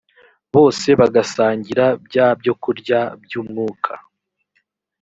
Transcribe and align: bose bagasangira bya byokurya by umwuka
bose 0.53 0.87
bagasangira 0.99 1.85
bya 2.05 2.27
byokurya 2.39 2.99
by 3.23 3.33
umwuka 3.41 3.91